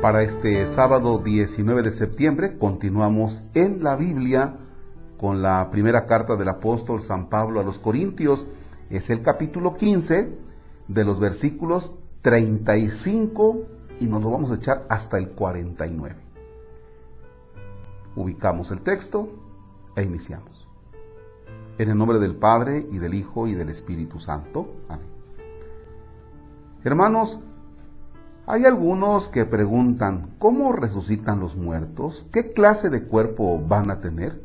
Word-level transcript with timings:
Para 0.00 0.22
este 0.22 0.64
sábado 0.68 1.18
19 1.18 1.82
de 1.82 1.90
septiembre 1.90 2.56
continuamos 2.56 3.42
en 3.54 3.82
la 3.82 3.96
Biblia 3.96 4.54
con 5.18 5.42
la 5.42 5.72
primera 5.72 6.06
carta 6.06 6.36
del 6.36 6.48
apóstol 6.48 7.00
San 7.00 7.28
Pablo 7.28 7.58
a 7.58 7.64
los 7.64 7.80
Corintios. 7.80 8.46
Es 8.90 9.10
el 9.10 9.22
capítulo 9.22 9.74
15 9.74 10.38
de 10.86 11.04
los 11.04 11.18
versículos 11.18 11.96
35 12.22 13.66
y 13.98 14.06
nos 14.06 14.22
lo 14.22 14.30
vamos 14.30 14.52
a 14.52 14.54
echar 14.54 14.86
hasta 14.88 15.18
el 15.18 15.30
49. 15.30 16.14
Ubicamos 18.14 18.70
el 18.70 18.82
texto 18.82 19.28
e 19.96 20.04
iniciamos. 20.04 20.68
En 21.76 21.90
el 21.90 21.98
nombre 21.98 22.20
del 22.20 22.36
Padre 22.36 22.86
y 22.88 22.98
del 22.98 23.14
Hijo 23.14 23.48
y 23.48 23.54
del 23.54 23.68
Espíritu 23.68 24.20
Santo. 24.20 24.76
Amén. 24.88 25.08
Hermanos, 26.84 27.40
hay 28.50 28.64
algunos 28.64 29.28
que 29.28 29.44
preguntan, 29.44 30.30
¿cómo 30.38 30.72
resucitan 30.72 31.38
los 31.38 31.54
muertos? 31.54 32.26
¿Qué 32.32 32.50
clase 32.50 32.88
de 32.88 33.04
cuerpo 33.04 33.60
van 33.60 33.90
a 33.90 34.00
tener? 34.00 34.42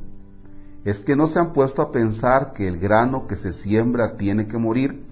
Es 0.83 0.99
que 0.99 1.15
no 1.15 1.25
se 1.27 1.39
han 1.39 1.53
puesto 1.53 1.81
a 1.81 1.93
pensar 1.93 2.51
que 2.51 2.67
el 2.67 2.79
grano 2.79 3.27
que 3.27 3.37
se 3.37 3.53
siembra 3.53 4.17
tiene 4.17 4.45
que 4.45 4.57
morir 4.57 5.05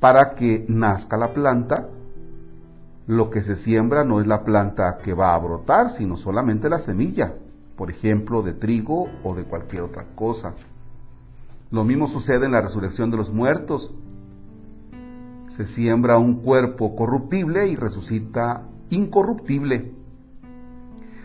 para 0.00 0.34
que 0.34 0.64
nazca 0.68 1.18
la 1.18 1.34
planta. 1.34 1.90
Lo 3.06 3.28
que 3.28 3.42
se 3.42 3.56
siembra 3.56 4.04
no 4.04 4.22
es 4.22 4.26
la 4.26 4.42
planta 4.42 4.96
que 5.02 5.12
va 5.12 5.34
a 5.34 5.38
brotar, 5.38 5.90
sino 5.90 6.16
solamente 6.16 6.70
la 6.70 6.78
semilla, 6.78 7.34
por 7.76 7.90
ejemplo, 7.90 8.40
de 8.40 8.54
trigo 8.54 9.10
o 9.22 9.34
de 9.34 9.44
cualquier 9.44 9.82
otra 9.82 10.06
cosa. 10.14 10.54
Lo 11.70 11.84
mismo 11.84 12.06
sucede 12.06 12.46
en 12.46 12.52
la 12.52 12.62
resurrección 12.62 13.10
de 13.10 13.18
los 13.18 13.34
muertos 13.34 13.94
se 15.60 15.66
siembra 15.66 16.16
un 16.16 16.36
cuerpo 16.36 16.96
corruptible 16.96 17.68
y 17.68 17.76
resucita 17.76 18.66
incorruptible. 18.88 19.92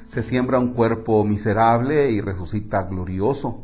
Se 0.06 0.22
siembra 0.24 0.60
un 0.60 0.74
cuerpo 0.74 1.24
miserable 1.24 2.12
y 2.12 2.20
resucita 2.20 2.84
glorioso. 2.84 3.64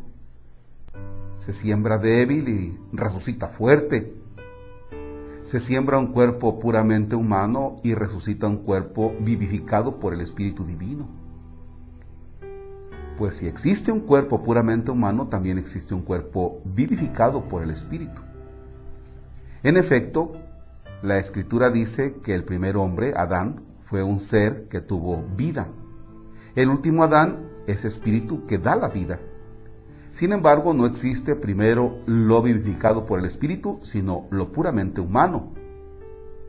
Se 1.36 1.52
siembra 1.52 1.98
débil 1.98 2.48
y 2.48 2.78
resucita 2.90 3.48
fuerte. 3.48 4.14
Se 5.44 5.60
siembra 5.60 5.98
un 5.98 6.06
cuerpo 6.06 6.58
puramente 6.58 7.16
humano 7.16 7.76
y 7.82 7.92
resucita 7.92 8.46
un 8.46 8.56
cuerpo 8.56 9.12
vivificado 9.20 10.00
por 10.00 10.14
el 10.14 10.22
Espíritu 10.22 10.64
Divino. 10.64 11.06
Pues 13.18 13.36
si 13.36 13.46
existe 13.46 13.92
un 13.92 14.00
cuerpo 14.00 14.42
puramente 14.42 14.90
humano, 14.90 15.28
también 15.28 15.58
existe 15.58 15.92
un 15.92 16.00
cuerpo 16.00 16.62
vivificado 16.64 17.46
por 17.46 17.62
el 17.62 17.68
Espíritu. 17.68 18.22
En 19.62 19.76
efecto, 19.76 20.41
la 21.02 21.18
escritura 21.18 21.70
dice 21.70 22.14
que 22.22 22.34
el 22.34 22.44
primer 22.44 22.76
hombre, 22.76 23.14
Adán, 23.16 23.62
fue 23.82 24.02
un 24.02 24.20
ser 24.20 24.68
que 24.68 24.80
tuvo 24.80 25.24
vida. 25.36 25.68
El 26.54 26.68
último 26.68 27.02
Adán 27.02 27.48
es 27.66 27.84
espíritu 27.84 28.46
que 28.46 28.58
da 28.58 28.76
la 28.76 28.88
vida. 28.88 29.20
Sin 30.12 30.32
embargo, 30.32 30.74
no 30.74 30.86
existe 30.86 31.34
primero 31.34 31.98
lo 32.06 32.40
vivificado 32.42 33.04
por 33.04 33.18
el 33.18 33.24
espíritu, 33.24 33.80
sino 33.82 34.26
lo 34.30 34.52
puramente 34.52 35.00
humano. 35.00 35.52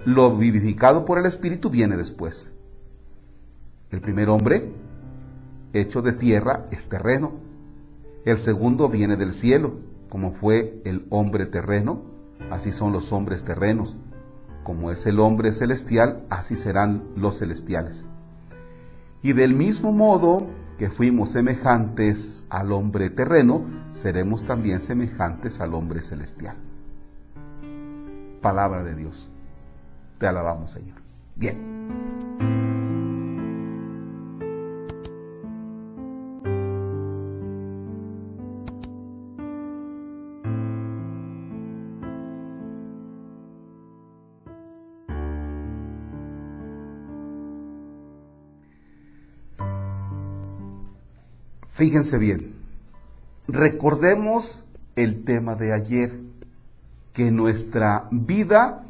Lo 0.05 0.35
vivificado 0.35 1.05
por 1.05 1.17
el 1.17 1.25
espíritu 1.25 1.69
viene 1.69 1.97
después. 1.97 2.51
El 3.89 4.01
primer 4.01 4.29
hombre, 4.29 4.71
hecho 5.71 6.01
de 6.01 6.11
tierra, 6.13 6.65
es 6.71 6.89
terreno. 6.89 7.33
El 8.25 8.38
segundo 8.38 8.89
viene 8.89 9.15
del 9.15 9.33
cielo, 9.33 9.79
como 10.09 10.33
fue 10.33 10.81
el 10.85 11.07
hombre 11.09 11.45
terreno, 11.45 12.03
así 12.51 12.71
son 12.71 12.91
los 12.91 13.11
hombres 13.11 13.43
terrenos. 13.43 13.97
Como 14.64 14.92
es 14.92 15.06
el 15.06 15.19
hombre 15.19 15.52
celestial, 15.52 16.25
así 16.30 16.56
serán 16.56 17.03
los 17.16 17.39
celestiales. 17.39 18.06
Y 19.22 19.33
del 19.33 19.53
mismo 19.53 19.92
modo 19.92 20.47
que 20.78 20.90
fuimos 20.90 21.29
semejantes 21.29 22.46
al 22.50 22.72
hombre 22.72 23.09
terreno, 23.09 23.66
seremos 23.94 24.44
también 24.44 24.79
semejantes 24.79 25.59
al 25.62 25.73
hombre 25.73 26.02
celestial. 26.02 26.56
Palabra 28.41 28.84
de 28.84 28.96
Dios. 28.96 29.29
Te 30.18 30.28
alabamos, 30.28 30.72
Señor. 30.72 30.97
Bien. 31.35 31.72
Fíjense 51.83 52.17
bien, 52.17 52.55
recordemos 53.45 54.63
el 54.95 55.25
tema 55.25 55.55
de 55.55 55.73
ayer, 55.73 56.17
que 57.11 57.29
nuestra 57.29 58.07
vida 58.09 58.85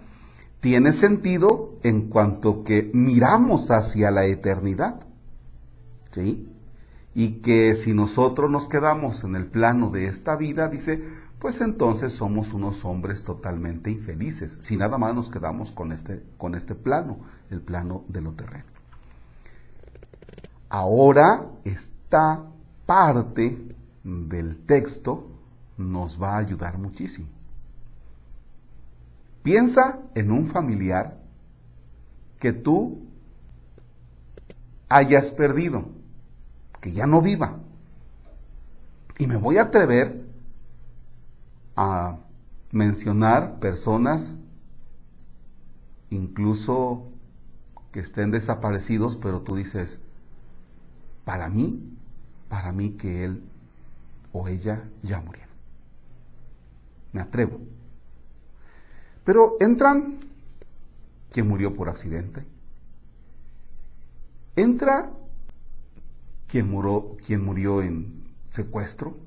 tiene 0.59 0.91
sentido 0.91 1.73
en 1.81 2.07
cuanto 2.09 2.63
que 2.63 2.91
miramos 2.93 3.71
hacia 3.71 4.11
la 4.11 4.25
eternidad. 4.27 4.99
¿Sí? 6.11 6.47
Y 7.15 7.41
que 7.41 7.73
si 7.73 7.95
nosotros 7.95 8.51
nos 8.51 8.67
quedamos 8.67 9.23
en 9.23 9.37
el 9.37 9.47
plano 9.47 9.89
de 9.89 10.05
esta 10.05 10.35
vida, 10.35 10.67
dice, 10.67 11.01
pues 11.39 11.61
entonces 11.61 12.13
somos 12.13 12.53
unos 12.53 12.85
hombres 12.85 13.23
totalmente 13.23 13.89
infelices, 13.89 14.59
si 14.61 14.77
nada 14.77 14.99
más 14.99 15.15
nos 15.15 15.29
quedamos 15.29 15.71
con 15.71 15.93
este, 15.93 16.21
con 16.37 16.53
este 16.53 16.75
plano, 16.75 17.17
el 17.49 17.59
plano 17.59 18.03
de 18.07 18.21
lo 18.21 18.33
terreno. 18.33 18.65
Ahora 20.69 21.47
está 21.65 22.52
parte 22.85 23.57
del 24.03 24.57
texto 24.65 25.29
nos 25.77 26.21
va 26.21 26.35
a 26.35 26.37
ayudar 26.39 26.77
muchísimo. 26.77 27.27
Piensa 29.41 29.99
en 30.15 30.31
un 30.31 30.45
familiar 30.45 31.17
que 32.39 32.53
tú 32.53 33.05
hayas 34.89 35.31
perdido, 35.31 35.85
que 36.79 36.91
ya 36.91 37.07
no 37.07 37.21
viva. 37.21 37.59
Y 39.17 39.27
me 39.27 39.37
voy 39.37 39.57
a 39.57 39.63
atrever 39.63 40.25
a 41.75 42.17
mencionar 42.71 43.59
personas 43.59 44.35
incluso 46.09 47.07
que 47.91 47.99
estén 47.99 48.31
desaparecidos, 48.31 49.15
pero 49.17 49.41
tú 49.41 49.55
dices, 49.55 50.01
para 51.25 51.49
mí 51.49 51.92
para 52.53 52.71
mí 52.71 52.91
que 52.91 53.23
él 53.23 53.41
o 54.31 54.47
ella 54.47 54.87
ya 55.01 55.19
murieron. 55.21 55.55
Me 57.11 57.19
atrevo. 57.19 57.59
Pero 59.25 59.57
entran 59.59 60.19
quien 61.31 61.47
murió 61.47 61.73
por 61.73 61.89
accidente. 61.89 62.45
Entra 64.55 65.09
quien 66.47 66.69
murió, 66.69 67.17
quien 67.25 67.43
murió 67.43 67.81
en 67.81 68.23
secuestro. 68.51 69.17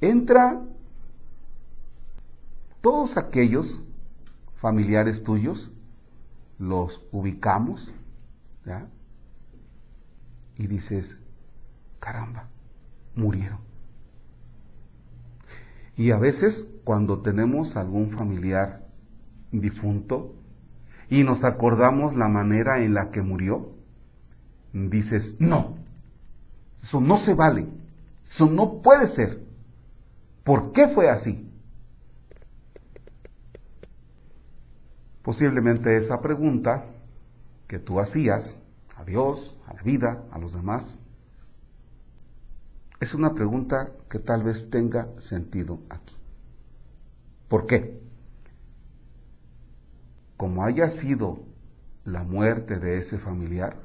Entra 0.00 0.60
todos 2.80 3.16
aquellos 3.16 3.84
familiares 4.56 5.22
tuyos, 5.22 5.70
los 6.58 7.00
ubicamos, 7.12 7.92
¿ya? 8.66 8.88
Y 10.56 10.66
dices, 10.66 11.18
caramba, 12.00 12.48
murieron. 13.14 13.60
Y 15.96 16.10
a 16.10 16.18
veces 16.18 16.68
cuando 16.84 17.20
tenemos 17.20 17.76
algún 17.76 18.10
familiar 18.10 18.86
difunto 19.50 20.34
y 21.10 21.24
nos 21.24 21.44
acordamos 21.44 22.16
la 22.16 22.28
manera 22.28 22.82
en 22.82 22.94
la 22.94 23.10
que 23.10 23.22
murió, 23.22 23.72
dices, 24.72 25.36
no, 25.38 25.76
eso 26.80 27.00
no 27.00 27.18
se 27.18 27.34
vale, 27.34 27.68
eso 28.28 28.46
no 28.46 28.80
puede 28.80 29.06
ser. 29.06 29.42
¿Por 30.44 30.72
qué 30.72 30.88
fue 30.88 31.10
así? 31.10 31.48
Posiblemente 35.22 35.96
esa 35.96 36.20
pregunta 36.20 36.86
que 37.68 37.78
tú 37.78 38.00
hacías 38.00 38.61
a 39.02 39.04
Dios, 39.04 39.58
a 39.66 39.74
la 39.74 39.82
vida, 39.82 40.24
a 40.30 40.38
los 40.38 40.54
demás? 40.54 40.98
Es 43.00 43.14
una 43.14 43.34
pregunta 43.34 43.92
que 44.08 44.20
tal 44.20 44.44
vez 44.44 44.70
tenga 44.70 45.08
sentido 45.20 45.80
aquí. 45.90 46.14
¿Por 47.48 47.66
qué? 47.66 48.00
Como 50.36 50.64
haya 50.64 50.88
sido 50.88 51.44
la 52.04 52.22
muerte 52.22 52.78
de 52.78 52.98
ese 52.98 53.18
familiar, 53.18 53.76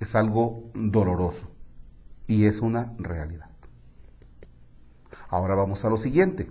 es 0.00 0.14
algo 0.16 0.70
doloroso 0.74 1.48
y 2.26 2.46
es 2.46 2.60
una 2.60 2.94
realidad. 2.98 3.50
Ahora 5.28 5.54
vamos 5.54 5.84
a 5.84 5.90
lo 5.90 5.96
siguiente. 5.96 6.50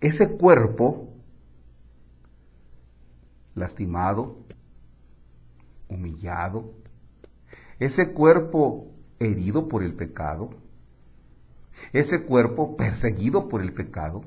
Ese 0.00 0.36
cuerpo 0.36 1.12
lastimado, 3.54 4.38
humillado, 5.88 6.74
ese 7.78 8.12
cuerpo 8.12 8.92
herido 9.18 9.68
por 9.68 9.82
el 9.82 9.94
pecado, 9.94 10.50
ese 11.92 12.24
cuerpo 12.24 12.76
perseguido 12.76 13.48
por 13.48 13.62
el 13.62 13.72
pecado, 13.72 14.24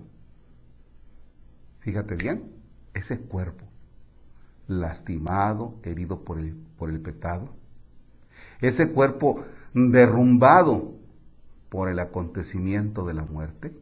fíjate 1.80 2.16
bien, 2.16 2.52
ese 2.94 3.20
cuerpo 3.20 3.66
lastimado, 4.68 5.76
herido 5.84 6.24
por 6.24 6.40
el, 6.40 6.56
por 6.78 6.90
el 6.90 7.02
pecado, 7.02 7.50
ese 8.62 8.92
cuerpo 8.92 9.44
derrumbado 9.74 10.96
por 11.70 11.90
el 11.90 12.00
acontecimiento 12.00 13.06
de 13.06 13.14
la 13.14 13.26
muerte, 13.26 13.74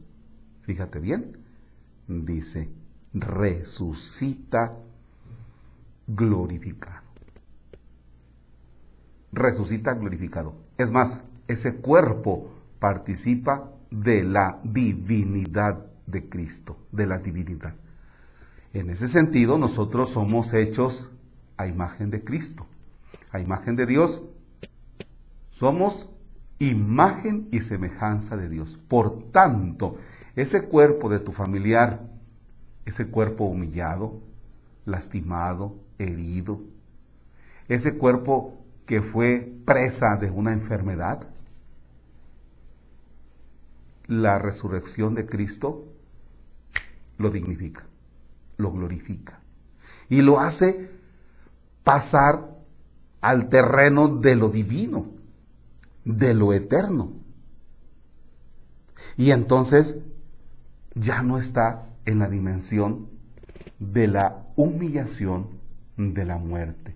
fíjate 0.62 1.00
bien, 1.00 1.38
dice, 2.08 2.70
resucita 3.14 4.78
glorificado. 6.08 7.09
Resucita 9.32 9.94
glorificado. 9.94 10.56
Es 10.78 10.92
más, 10.92 11.24
ese 11.48 11.76
cuerpo 11.76 12.50
participa 12.80 13.72
de 13.92 14.24
la 14.24 14.60
divinidad 14.64 15.86
de 16.06 16.30
Cristo, 16.30 16.78
de 16.92 17.08
la 17.08 17.20
divinidad. 17.20 17.76
En 18.74 18.90
ese 18.90 19.08
sentido, 19.08 19.58
nosotros 19.58 20.10
somos 20.10 20.54
hechos 20.54 21.12
a 21.58 21.68
imagen 21.68 22.12
de 22.12 22.24
Cristo, 22.24 22.66
a 23.32 23.40
imagen 23.40 23.76
de 23.76 23.86
Dios. 23.86 24.24
Somos 25.50 26.10
imagen 26.60 27.48
y 27.52 27.62
semejanza 27.62 28.38
de 28.38 28.50
Dios. 28.50 28.80
Por 28.88 29.32
tanto, 29.32 29.98
ese 30.36 30.66
cuerpo 30.66 31.10
de 31.10 31.20
tu 31.20 31.32
familiar, 31.32 32.08
ese 32.86 33.08
cuerpo 33.08 33.46
humillado, 33.46 34.22
lastimado, 34.86 35.76
herido, 35.98 36.62
ese 37.68 37.98
cuerpo 37.98 38.59
que 38.90 39.04
fue 39.04 39.54
presa 39.66 40.18
de 40.18 40.32
una 40.32 40.52
enfermedad, 40.52 41.30
la 44.08 44.40
resurrección 44.40 45.14
de 45.14 45.28
Cristo 45.28 45.86
lo 47.20 47.30
dignifica, 47.30 47.86
lo 48.58 48.72
glorifica 48.72 49.42
y 50.10 50.24
lo 50.24 50.40
hace 50.40 50.90
pasar 51.84 52.50
al 53.22 53.48
terreno 53.50 54.08
de 54.08 54.36
lo 54.36 54.50
divino, 54.50 55.06
de 56.04 56.34
lo 56.34 56.52
eterno. 56.52 57.14
Y 59.18 59.30
entonces 59.30 59.98
ya 60.96 61.22
no 61.22 61.38
está 61.38 61.86
en 62.06 62.18
la 62.18 62.28
dimensión 62.28 63.08
de 63.78 64.08
la 64.08 64.48
humillación 64.56 65.48
de 65.96 66.26
la 66.26 66.40
muerte. 66.40 66.96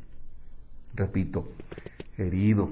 Repito, 0.95 1.49
herido, 2.17 2.69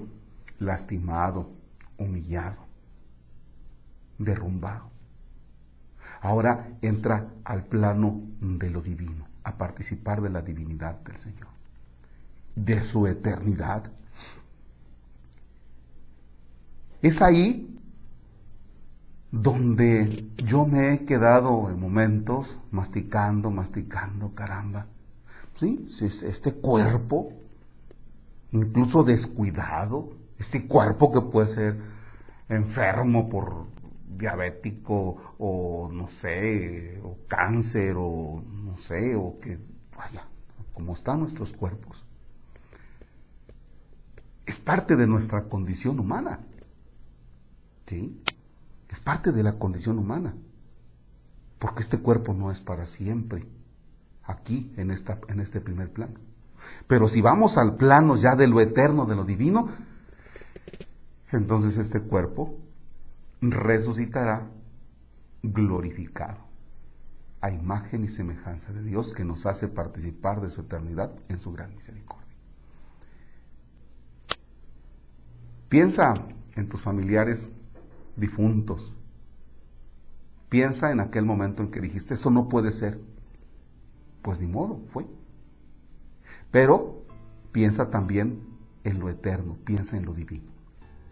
lastimado, 0.60 1.50
humillado, 1.98 2.66
derrumbado. 4.18 4.90
Ahora 6.22 6.78
entra 6.82 7.34
al 7.44 7.66
plano 7.66 8.22
de 8.40 8.70
lo 8.70 8.82
divino, 8.82 9.28
a 9.44 9.58
participar 9.58 10.22
de 10.22 10.30
la 10.30 10.42
divinidad 10.42 11.00
del 11.02 11.18
Señor, 11.18 11.50
de 12.56 12.84
su 12.84 13.08
eternidad. 13.08 13.92
Es 17.02 17.22
ahí 17.22 17.80
donde 19.32 20.28
yo 20.38 20.66
me 20.66 20.94
he 20.94 21.06
quedado 21.06 21.70
en 21.70 21.80
momentos 21.80 22.60
masticando, 22.70 23.50
masticando, 23.50 24.36
caramba. 24.36 24.88
¿Sí? 25.56 25.88
Este 26.02 26.54
cuerpo, 26.54 27.34
incluso 28.51 29.03
descuidado, 29.03 30.18
este 30.38 30.68
cuerpo 30.68 31.12
que 31.12 31.21
puede 31.21 31.48
ser 31.48 31.80
enfermo 32.50 33.30
por 33.30 33.68
diabético 34.18 35.36
o 35.38 35.89
no 35.92 36.07
sé, 36.07 37.00
o 37.03 37.18
cáncer 37.27 37.95
o 37.98 38.44
no 38.45 38.77
sé, 38.77 39.15
o 39.15 39.39
que, 39.39 39.59
vaya, 39.98 40.25
como 40.74 40.94
están 40.94 41.19
nuestros 41.19 41.53
cuerpos. 41.53 42.06
Es 44.45 44.57
parte 44.57 44.95
de 44.95 45.07
nuestra 45.07 45.44
condición 45.48 46.00
humana. 46.00 46.39
¿Sí? 47.86 48.21
Es 48.89 49.00
parte 49.00 49.31
de 49.31 49.44
la 49.44 49.53
condición 49.53 49.98
humana. 49.98 50.36
Porque 51.59 51.81
este 51.81 52.00
cuerpo 52.00 52.33
no 52.33 52.51
es 52.51 52.59
para 52.59 52.86
siempre, 52.86 53.48
aquí, 54.24 54.74
en, 54.77 54.92
esta, 54.92 55.19
en 55.27 55.39
este 55.39 55.62
primer 55.62 55.92
plano. 55.92 56.19
Pero 56.88 57.08
si 57.08 57.22
vamos 57.22 57.58
al 57.58 57.75
plano 57.75 58.16
ya 58.16 58.36
de 58.36 58.48
lo 58.48 58.60
eterno, 58.62 59.06
de 59.06 59.16
lo 59.16 59.24
divino, 59.24 59.68
entonces 61.31 61.78
este 61.78 62.02
cuerpo 62.02 62.58
resucitará 63.42 64.50
glorificado, 65.44 66.40
a 67.42 67.52
imagen 67.52 68.04
y 68.04 68.08
semejanza 68.08 68.72
de 68.74 68.84
Dios 68.84 69.13
que 69.13 69.25
nos 69.25 69.46
hace 69.46 69.68
participar 69.68 70.42
de 70.42 70.50
su 70.50 70.62
eternidad 70.62 71.12
en 71.30 71.40
su 71.40 71.52
gran 71.52 71.75
misericordia. 71.75 72.22
Piensa 75.69 76.13
en 76.56 76.68
tus 76.68 76.81
familiares 76.81 77.54
difuntos. 78.16 78.94
Piensa 80.50 80.92
en 80.92 81.00
aquel 81.00 81.24
momento 81.25 81.63
en 81.63 81.72
que 81.72 81.80
dijiste, 81.80 82.13
esto 82.13 82.30
no 82.30 82.50
puede 82.50 82.74
ser. 82.74 83.00
Pues 84.22 84.40
ni 84.40 84.48
modo, 84.48 84.81
fue. 84.88 85.08
Pero 86.51 87.04
piensa 87.51 87.89
también 87.89 88.42
en 88.83 89.00
lo 89.00 89.10
eterno, 89.10 89.57
piensa 89.63 89.98
en 89.98 90.06
lo 90.06 90.13
divino. 90.13 90.51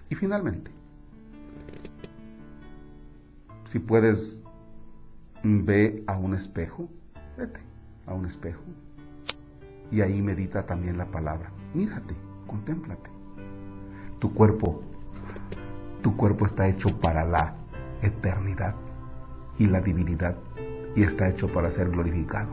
Y 0.10 0.16
finalmente, 0.16 0.72
si 3.66 3.80
puedes, 3.80 4.40
ve 5.44 6.04
a 6.08 6.18
un 6.18 6.34
espejo, 6.34 6.90
vete 7.38 7.62
a 8.06 8.14
un 8.14 8.26
espejo 8.26 8.64
y 9.92 10.02
ahí 10.02 10.22
medita 10.22 10.66
también 10.66 10.98
la 10.98 11.06
palabra. 11.12 11.52
Mírate, 11.74 12.16
contémplate. 12.48 13.10
Tu 14.20 14.34
cuerpo 14.34 14.84
tu 16.02 16.16
cuerpo 16.16 16.46
está 16.46 16.68
hecho 16.68 16.98
para 17.00 17.26
la 17.26 17.56
eternidad 18.02 18.76
y 19.58 19.66
la 19.68 19.82
divinidad 19.82 20.38
y 20.96 21.04
está 21.04 21.28
hecho 21.28 21.52
para 21.52 21.70
ser 21.70 21.90
glorificado. 21.90 22.50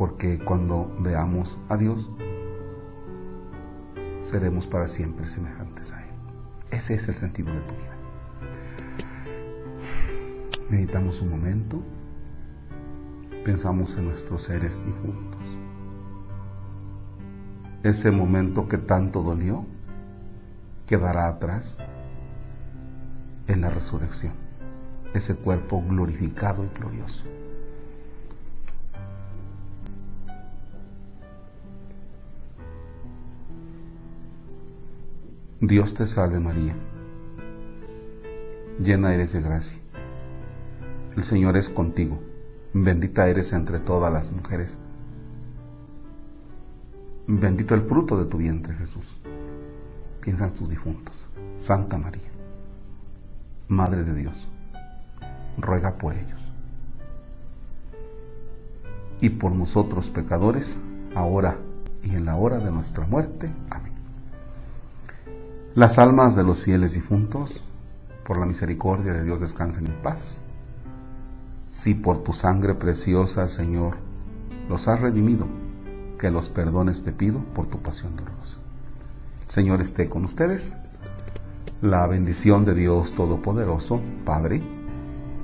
Porque 0.00 0.38
cuando 0.38 0.90
veamos 0.98 1.60
a 1.68 1.76
Dios, 1.76 2.10
seremos 4.22 4.66
para 4.66 4.88
siempre 4.88 5.26
semejantes 5.26 5.92
a 5.92 6.02
Él. 6.02 6.10
Ese 6.70 6.94
es 6.94 7.06
el 7.08 7.14
sentido 7.14 7.52
de 7.52 7.60
tu 7.60 7.74
vida. 7.74 7.96
Meditamos 10.70 11.20
un 11.20 11.28
momento, 11.28 11.82
pensamos 13.44 13.94
en 13.98 14.06
nuestros 14.06 14.44
seres 14.44 14.82
difuntos. 14.86 15.42
Ese 17.82 18.10
momento 18.10 18.68
que 18.68 18.78
tanto 18.78 19.22
dolió, 19.22 19.66
quedará 20.86 21.28
atrás 21.28 21.76
en 23.48 23.60
la 23.60 23.68
resurrección, 23.68 24.32
ese 25.12 25.36
cuerpo 25.36 25.84
glorificado 25.86 26.64
y 26.64 26.68
glorioso. 26.68 27.26
Dios 35.62 35.92
te 35.92 36.06
salve 36.06 36.40
María, 36.40 36.74
llena 38.82 39.12
eres 39.12 39.34
de 39.34 39.42
gracia. 39.42 39.78
El 41.14 41.22
Señor 41.22 41.58
es 41.58 41.68
contigo, 41.68 42.18
bendita 42.72 43.28
eres 43.28 43.52
entre 43.52 43.78
todas 43.78 44.10
las 44.10 44.32
mujeres. 44.32 44.78
Bendito 47.26 47.74
el 47.74 47.82
fruto 47.82 48.16
de 48.16 48.24
tu 48.24 48.38
vientre 48.38 48.72
Jesús 48.74 49.20
piensa 50.22 50.46
en 50.48 50.54
tus 50.54 50.70
difuntos. 50.70 51.28
Santa 51.56 51.98
María, 51.98 52.30
Madre 53.68 54.02
de 54.04 54.14
Dios, 54.14 54.48
ruega 55.58 55.98
por 55.98 56.14
ellos. 56.14 56.40
Y 59.20 59.28
por 59.28 59.52
nosotros 59.52 60.08
pecadores, 60.08 60.78
ahora 61.14 61.58
y 62.02 62.14
en 62.14 62.24
la 62.24 62.36
hora 62.36 62.60
de 62.60 62.70
nuestra 62.70 63.06
muerte. 63.06 63.52
Amén. 63.68 63.89
Las 65.76 66.00
almas 66.00 66.34
de 66.34 66.42
los 66.42 66.62
fieles 66.62 66.94
difuntos, 66.94 67.62
por 68.24 68.38
la 68.38 68.44
misericordia 68.44 69.12
de 69.12 69.22
Dios, 69.22 69.40
descansen 69.40 69.86
en 69.86 70.02
paz. 70.02 70.40
Si 71.70 71.94
por 71.94 72.24
tu 72.24 72.32
sangre 72.32 72.74
preciosa, 72.74 73.46
Señor, 73.46 73.96
los 74.68 74.88
has 74.88 75.00
redimido, 75.00 75.46
que 76.18 76.32
los 76.32 76.48
perdones 76.48 77.04
te 77.04 77.12
pido 77.12 77.44
por 77.54 77.68
tu 77.68 77.78
pasión 77.78 78.16
dolorosa. 78.16 78.58
Señor 79.46 79.80
esté 79.80 80.08
con 80.08 80.24
ustedes. 80.24 80.74
La 81.80 82.04
bendición 82.08 82.64
de 82.64 82.74
Dios 82.74 83.14
Todopoderoso, 83.14 84.00
Padre, 84.24 84.62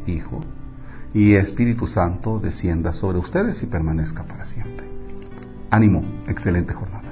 Hijo 0.09 0.40
y 1.14 1.35
Espíritu 1.35 1.87
Santo 1.87 2.40
descienda 2.40 2.92
sobre 2.92 3.18
ustedes 3.18 3.62
y 3.62 3.66
permanezca 3.66 4.25
para 4.25 4.45
siempre. 4.45 4.88
Ánimo, 5.71 6.02
excelente 6.26 6.75
jornada. 6.75 7.05